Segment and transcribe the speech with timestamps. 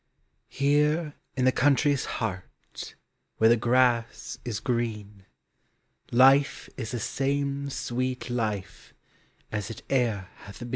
[0.49, 2.95] Here in the country's heart
[3.37, 5.27] Where the grass is green,
[6.11, 8.95] Life is the same sweet life
[9.51, 10.69] As it e'er hath been.